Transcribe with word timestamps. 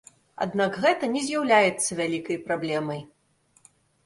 Аднак 0.45 0.79
гэта 0.85 1.09
не 1.15 1.21
з'яўляецца 1.27 1.99
вялікай 2.01 2.41
праблемай. 2.49 3.05